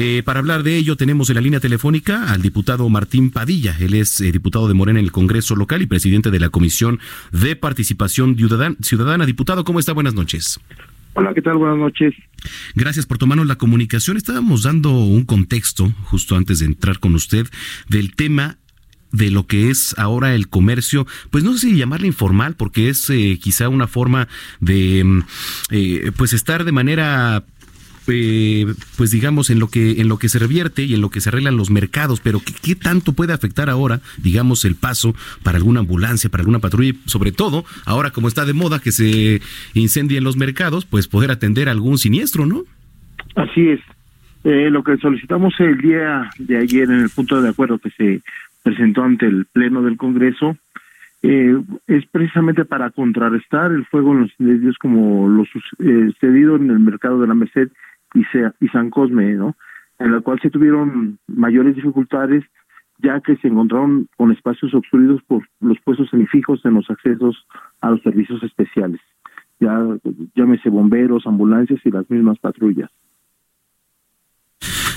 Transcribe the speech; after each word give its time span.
Eh, 0.00 0.22
para 0.22 0.38
hablar 0.38 0.62
de 0.62 0.76
ello 0.76 0.94
tenemos 0.94 1.28
en 1.28 1.34
la 1.34 1.40
línea 1.40 1.58
telefónica 1.58 2.32
al 2.32 2.40
diputado 2.40 2.88
Martín 2.88 3.32
Padilla. 3.32 3.74
Él 3.80 3.94
es 3.94 4.20
eh, 4.20 4.30
diputado 4.30 4.68
de 4.68 4.74
Morena 4.74 5.00
en 5.00 5.04
el 5.04 5.10
Congreso 5.10 5.56
local 5.56 5.82
y 5.82 5.86
presidente 5.86 6.30
de 6.30 6.38
la 6.38 6.50
Comisión 6.50 7.00
de 7.32 7.56
Participación 7.56 8.36
Ciudadana. 8.80 9.26
Diputado, 9.26 9.64
¿cómo 9.64 9.80
está? 9.80 9.92
Buenas 9.92 10.14
noches. 10.14 10.60
Hola, 11.14 11.34
¿qué 11.34 11.42
tal? 11.42 11.56
Buenas 11.56 11.78
noches. 11.78 12.14
Gracias 12.76 13.06
por 13.06 13.18
tomarnos 13.18 13.48
la 13.48 13.56
comunicación. 13.56 14.16
Estábamos 14.16 14.62
dando 14.62 14.92
un 14.92 15.24
contexto 15.24 15.92
justo 16.04 16.36
antes 16.36 16.60
de 16.60 16.66
entrar 16.66 17.00
con 17.00 17.16
usted 17.16 17.48
del 17.88 18.14
tema 18.14 18.58
de 19.10 19.32
lo 19.32 19.48
que 19.48 19.68
es 19.68 19.98
ahora 19.98 20.36
el 20.36 20.48
comercio, 20.48 21.08
pues 21.30 21.42
no 21.42 21.54
sé 21.54 21.70
si 21.70 21.76
llamarle 21.76 22.06
informal, 22.06 22.54
porque 22.54 22.88
es 22.88 23.10
eh, 23.10 23.38
quizá 23.42 23.68
una 23.68 23.88
forma 23.88 24.28
de 24.60 25.02
mm, 25.02 25.22
eh, 25.70 26.12
pues 26.16 26.34
estar 26.34 26.62
de 26.62 26.70
manera 26.70 27.42
eh, 28.10 28.66
pues 28.96 29.10
digamos 29.10 29.50
en 29.50 29.58
lo 29.58 29.68
que 29.68 30.00
en 30.00 30.08
lo 30.08 30.18
que 30.18 30.28
se 30.28 30.38
revierte 30.38 30.82
y 30.82 30.94
en 30.94 31.00
lo 31.00 31.10
que 31.10 31.20
se 31.20 31.28
arreglan 31.28 31.56
los 31.56 31.70
mercados, 31.70 32.20
pero 32.20 32.40
¿qué, 32.62 32.74
tanto 32.74 33.12
puede 33.12 33.32
afectar 33.32 33.70
ahora, 33.70 34.00
digamos, 34.18 34.64
el 34.64 34.74
paso 34.74 35.14
para 35.42 35.58
alguna 35.58 35.80
ambulancia, 35.80 36.30
para 36.30 36.42
alguna 36.42 36.58
patrulla, 36.58 36.94
sobre 37.06 37.32
todo 37.32 37.64
ahora 37.84 38.10
como 38.10 38.28
está 38.28 38.44
de 38.44 38.52
moda 38.52 38.80
que 38.80 38.92
se 38.92 39.40
incendien 39.74 40.24
los 40.24 40.36
mercados, 40.36 40.84
pues 40.84 41.08
poder 41.08 41.30
atender 41.30 41.68
algún 41.68 41.98
siniestro, 41.98 42.46
¿no? 42.46 42.64
Así 43.34 43.68
es. 43.68 43.80
lo 44.44 44.82
que 44.82 44.96
solicitamos 44.98 45.54
el 45.58 45.78
día 45.78 46.30
de 46.38 46.56
ayer 46.56 46.84
en 46.84 47.00
el 47.00 47.10
punto 47.10 47.40
de 47.42 47.50
acuerdo 47.50 47.78
que 47.78 47.90
se 47.90 48.22
presentó 48.62 49.02
ante 49.02 49.26
el 49.26 49.46
Pleno 49.46 49.82
del 49.82 49.96
Congreso, 49.96 50.56
eh, 51.22 51.60
es 51.88 52.06
precisamente 52.06 52.64
para 52.64 52.90
contrarrestar 52.90 53.72
el 53.72 53.84
fuego 53.86 54.12
en 54.12 54.20
los 54.20 54.30
incendios 54.38 54.78
como 54.78 55.28
lo 55.28 55.42
eh, 55.42 56.12
sucedido 56.12 56.56
en 56.56 56.70
el 56.70 56.78
mercado 56.78 57.20
de 57.20 57.26
la 57.26 57.34
Merced 57.34 57.70
y, 58.14 58.24
y 58.60 58.68
San 58.68 58.90
Cosme, 58.90 59.34
¿no? 59.34 59.56
En 59.98 60.12
la 60.12 60.20
cual 60.20 60.38
se 60.40 60.50
tuvieron 60.50 61.18
mayores 61.26 61.74
dificultades 61.74 62.44
ya 62.98 63.20
que 63.20 63.36
se 63.36 63.48
encontraron 63.48 64.08
con 64.16 64.32
espacios 64.32 64.74
obstruidos 64.74 65.22
por 65.24 65.42
los 65.60 65.78
puestos 65.80 66.10
semifijos 66.10 66.64
en 66.64 66.74
los 66.74 66.90
accesos 66.90 67.46
a 67.80 67.90
los 67.90 68.02
servicios 68.02 68.42
especiales, 68.42 69.00
ya 69.60 69.86
llámese 70.34 70.68
bomberos, 70.68 71.26
ambulancias 71.26 71.80
y 71.84 71.90
las 71.90 72.08
mismas 72.10 72.38
patrullas. 72.38 72.90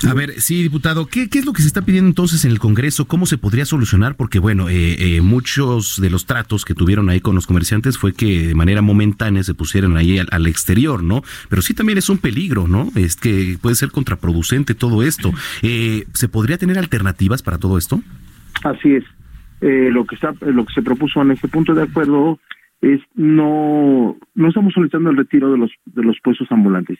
A 0.08 0.14
ver, 0.14 0.40
sí, 0.40 0.62
diputado, 0.62 1.06
¿qué, 1.06 1.28
¿qué, 1.28 1.38
es 1.38 1.46
lo 1.46 1.52
que 1.52 1.62
se 1.62 1.68
está 1.68 1.82
pidiendo 1.82 2.08
entonces 2.08 2.44
en 2.44 2.50
el 2.50 2.58
Congreso? 2.58 3.06
¿Cómo 3.06 3.26
se 3.26 3.38
podría 3.38 3.64
solucionar? 3.64 4.16
Porque, 4.16 4.38
bueno, 4.38 4.68
eh, 4.68 4.96
eh, 4.98 5.20
muchos 5.20 6.00
de 6.00 6.10
los 6.10 6.26
tratos 6.26 6.64
que 6.64 6.74
tuvieron 6.74 7.08
ahí 7.08 7.20
con 7.20 7.34
los 7.34 7.46
comerciantes 7.46 7.98
fue 7.98 8.12
que 8.12 8.48
de 8.48 8.54
manera 8.54 8.82
momentánea 8.82 9.42
se 9.42 9.54
pusieran 9.54 9.96
ahí 9.96 10.18
al, 10.18 10.46
exterior, 10.46 11.02
¿no? 11.02 11.22
Pero 11.48 11.62
sí 11.62 11.74
también 11.74 11.98
es 11.98 12.08
un 12.08 12.18
peligro, 12.18 12.66
¿no? 12.66 12.88
Es 12.96 13.16
que 13.16 13.56
puede 13.60 13.76
ser 13.76 13.90
contraproducente 13.90 14.74
todo 14.74 15.02
esto. 15.02 15.32
Eh, 15.62 16.04
¿Se 16.14 16.28
podría 16.28 16.58
tener 16.58 16.78
alternativas 16.78 17.42
para 17.42 17.58
todo 17.58 17.78
esto? 17.78 18.02
Así 18.64 18.94
es. 18.94 19.04
lo 19.60 20.04
que 20.04 20.16
está, 20.16 20.34
lo 20.40 20.64
que 20.64 20.74
se 20.74 20.82
propuso 20.82 21.22
en 21.22 21.30
este 21.30 21.48
punto 21.48 21.74
de 21.74 21.82
acuerdo 21.82 22.40
es 22.80 23.00
no 23.14 24.16
no 24.34 24.48
estamos 24.48 24.74
solicitando 24.74 25.10
el 25.10 25.16
retiro 25.16 25.52
de 25.52 25.58
los 25.58 25.70
de 25.86 26.02
los 26.02 26.16
puestos 26.20 26.50
ambulantes 26.50 26.98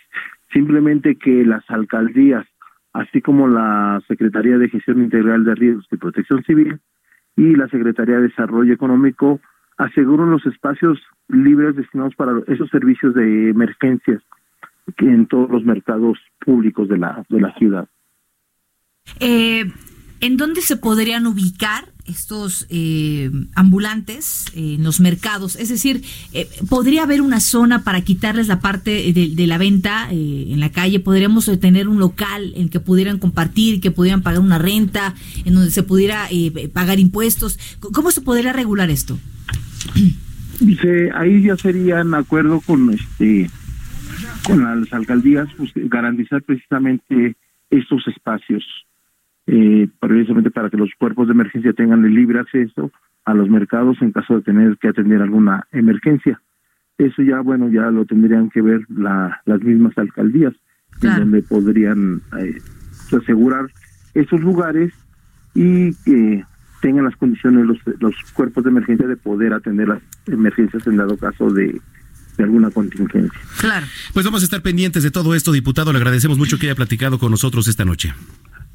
simplemente 0.52 1.16
que 1.16 1.44
las 1.44 1.68
alcaldías 1.68 2.46
así 2.92 3.20
como 3.20 3.48
la 3.48 4.02
Secretaría 4.08 4.58
de 4.58 4.68
Gestión 4.68 5.02
Integral 5.02 5.44
de 5.44 5.54
Riesgos 5.54 5.86
y 5.90 5.96
Protección 5.96 6.42
Civil 6.44 6.78
y 7.36 7.56
la 7.56 7.68
Secretaría 7.68 8.16
de 8.16 8.28
Desarrollo 8.28 8.72
Económico 8.72 9.40
aseguran 9.78 10.30
los 10.30 10.44
espacios 10.46 10.98
libres 11.28 11.76
destinados 11.76 12.14
para 12.14 12.32
esos 12.46 12.68
servicios 12.70 13.14
de 13.14 13.50
emergencias 13.50 14.22
en 14.98 15.26
todos 15.26 15.50
los 15.50 15.64
mercados 15.64 16.18
públicos 16.44 16.88
de 16.88 16.98
la 16.98 17.24
de 17.28 17.40
la 17.40 17.54
ciudad. 17.54 17.88
Eh, 19.20 19.64
¿En 20.20 20.36
dónde 20.36 20.60
se 20.60 20.76
podrían 20.76 21.26
ubicar 21.26 21.91
estos 22.06 22.66
eh, 22.70 23.30
ambulantes 23.54 24.46
en 24.54 24.82
los 24.82 25.00
mercados? 25.00 25.56
Es 25.56 25.68
decir, 25.68 26.02
eh, 26.32 26.48
¿podría 26.68 27.04
haber 27.04 27.20
una 27.22 27.40
zona 27.40 27.84
para 27.84 28.00
quitarles 28.02 28.48
la 28.48 28.60
parte 28.60 29.12
de, 29.12 29.46
la 29.46 29.58
venta 29.58 30.08
eh, 30.10 30.46
en 30.50 30.60
la 30.60 30.70
calle? 30.70 31.00
¿Podríamos 31.00 31.50
tener 31.60 31.88
un 31.88 31.98
local 31.98 32.52
en 32.56 32.68
que 32.68 32.80
pudieran 32.80 33.18
compartir, 33.18 33.80
que 33.80 33.90
pudieran 33.90 34.22
pagar 34.22 34.40
una 34.40 34.58
renta, 34.58 35.14
en 35.44 35.54
donde 35.54 35.70
se 35.70 35.82
pudiera 35.82 36.28
pagar 36.72 36.98
impuestos? 36.98 37.58
¿Cómo 37.80 38.10
se 38.10 38.20
podría 38.20 38.52
regular 38.52 38.90
esto? 38.90 39.18
Dice, 40.60 41.10
ahí 41.14 41.42
ya 41.42 41.56
sería 41.56 42.00
en 42.00 42.14
acuerdo 42.14 42.60
con 42.60 42.92
este 42.92 43.50
con 44.44 44.62
las 44.64 44.92
alcaldías 44.92 45.48
pues, 45.56 45.70
garantizar 45.74 46.42
precisamente 46.42 47.36
estos 47.70 48.06
espacios 48.08 48.64
eh, 49.46 49.88
precisamente 50.00 50.50
para 50.50 50.70
que 50.70 50.76
los 50.76 50.90
cuerpos 50.98 51.26
de 51.26 51.32
emergencia 51.32 51.72
tengan 51.72 52.04
el 52.04 52.14
libre 52.14 52.40
acceso 52.40 52.90
a 53.24 53.34
los 53.34 53.48
mercados 53.48 53.96
en 54.00 54.12
caso 54.12 54.36
de 54.36 54.42
tener 54.42 54.76
que 54.78 54.88
atender 54.88 55.22
alguna 55.22 55.66
emergencia. 55.72 56.40
Eso 56.98 57.22
ya, 57.22 57.40
bueno, 57.40 57.68
ya 57.70 57.90
lo 57.90 58.04
tendrían 58.04 58.50
que 58.50 58.62
ver 58.62 58.82
la, 58.88 59.40
las 59.44 59.62
mismas 59.62 59.96
alcaldías, 59.96 60.54
en 61.02 61.16
donde 61.16 61.42
podrían 61.42 62.20
eh, 62.38 62.58
asegurar 63.16 63.66
esos 64.14 64.40
lugares 64.40 64.92
y 65.54 65.94
que 66.04 66.44
tengan 66.80 67.04
las 67.04 67.16
condiciones 67.16 67.66
los, 67.66 67.78
los 68.00 68.14
cuerpos 68.32 68.64
de 68.64 68.70
emergencia 68.70 69.06
de 69.06 69.16
poder 69.16 69.52
atender 69.54 69.88
las 69.88 70.02
emergencias 70.26 70.86
en 70.86 70.96
dado 70.96 71.16
caso 71.16 71.50
de, 71.50 71.80
de 72.36 72.44
alguna 72.44 72.70
contingencia. 72.70 73.40
Claro. 73.58 73.86
Pues 74.12 74.24
vamos 74.24 74.42
a 74.42 74.44
estar 74.44 74.62
pendientes 74.62 75.02
de 75.02 75.10
todo 75.10 75.34
esto, 75.34 75.52
diputado. 75.52 75.92
Le 75.92 75.98
agradecemos 75.98 76.38
mucho 76.38 76.58
que 76.58 76.66
haya 76.66 76.74
platicado 76.74 77.18
con 77.18 77.30
nosotros 77.30 77.68
esta 77.68 77.84
noche. 77.84 78.14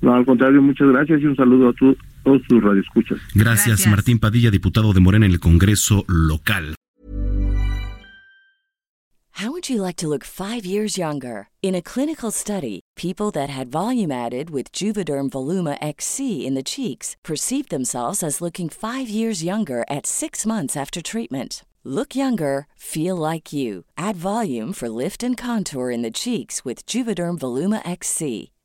No, 0.01 0.13
al 0.13 0.25
contrario, 0.25 0.61
muchas 0.61 0.87
gracias 0.89 1.21
y 1.21 1.25
un 1.25 1.35
saludo 1.35 1.69
a 1.69 1.73
todos 1.73 2.41
sus 2.47 2.63
radioescuchas. 2.63 3.19
Gracias, 3.33 3.67
gracias, 3.67 3.87
Martín 3.87 4.19
Padilla, 4.19 4.51
diputado 4.51 4.93
de 4.93 4.99
Morena 4.99 5.25
en 5.25 5.31
el 5.31 5.39
Congreso 5.39 6.05
local. 6.07 6.75
How 9.39 9.51
would 9.51 9.69
you 9.69 9.83
like 9.83 9.97
to 9.97 10.07
look 10.07 10.23
five 10.23 10.65
years 10.65 10.97
younger? 10.97 11.49
In 11.61 11.75
a 11.75 11.81
clinical 11.81 12.31
study, 12.31 12.79
people 12.95 13.29
that 13.33 13.51
had 13.51 13.67
volume 13.67 14.11
added 14.11 14.49
with 14.49 14.71
Juvederm 14.71 15.29
Voluma 15.29 15.77
XC 15.79 16.43
in 16.43 16.55
the 16.55 16.63
cheeks 16.63 17.15
perceived 17.23 17.69
themselves 17.69 18.23
as 18.23 18.41
looking 18.41 18.67
five 18.67 19.09
years 19.09 19.43
younger 19.43 19.85
at 19.91 20.07
six 20.07 20.43
months 20.47 20.75
after 20.75 21.03
treatment. 21.03 21.63
Look 21.83 22.15
younger, 22.15 22.65
feel 22.75 23.15
like 23.15 23.53
you. 23.53 23.83
Add 23.95 24.15
volume 24.15 24.73
for 24.73 24.89
lift 24.89 25.21
and 25.21 25.37
contour 25.37 25.91
in 25.91 26.01
the 26.01 26.09
cheeks 26.09 26.65
with 26.65 26.87
Juvederm 26.87 27.37
Voluma 27.37 27.87
XC. 27.87 28.51